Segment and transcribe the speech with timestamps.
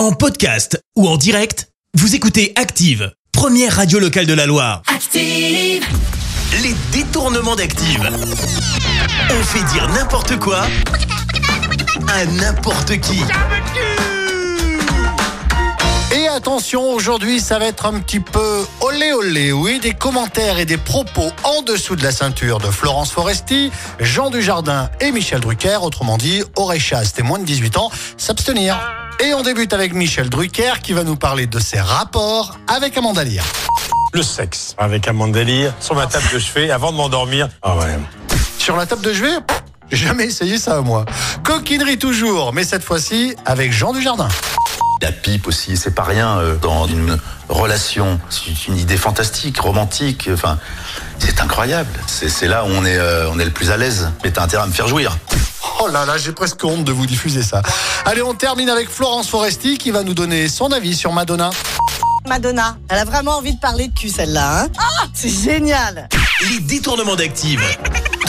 [0.00, 4.80] En podcast ou en direct, vous écoutez Active, première radio locale de la Loire.
[4.86, 5.84] Active.
[6.62, 8.08] Les détournements d'Active.
[9.28, 10.62] On fait dire n'importe quoi
[12.08, 13.20] à n'importe qui.
[16.32, 19.50] Attention, aujourd'hui, ça va être un petit peu olé olé.
[19.50, 24.30] Oui, des commentaires et des propos en dessous de la ceinture de Florence Foresti, Jean
[24.30, 25.78] Dujardin et Michel Drucker.
[25.82, 28.78] Autrement dit, et moins de 18 ans, s'abstenir.
[29.18, 33.24] Et on débute avec Michel Drucker qui va nous parler de ses rapports avec Amanda
[33.24, 33.44] Lear.
[34.12, 37.48] Le sexe avec Amanda Lear sur ma table de chevet avant de m'endormir.
[37.60, 37.98] Ah ouais.
[38.56, 39.36] Sur la table de chevet,
[39.90, 41.04] jamais essayé ça moi.
[41.42, 44.28] Coquinerie toujours, mais cette fois-ci avec Jean Dujardin.
[45.02, 47.18] La pipe aussi, c'est pas rien euh, dans une
[47.48, 48.20] relation.
[48.28, 50.28] C'est une idée fantastique, romantique.
[50.32, 50.58] Enfin,
[51.18, 51.90] c'est incroyable.
[52.06, 54.10] C'est là où on est, euh, on est le plus à l'aise.
[54.22, 55.16] Mais t'as intérêt à me faire jouir.
[55.80, 57.62] Oh là là, j'ai presque honte de vous diffuser ça.
[58.04, 61.50] Allez, on termine avec Florence Foresti qui va nous donner son avis sur Madonna.
[62.28, 62.76] Madonna.
[62.90, 64.64] Elle a vraiment envie de parler de cul, celle-là.
[64.64, 66.08] Hein ah, c'est génial.
[66.50, 67.62] Les détournements d'Active.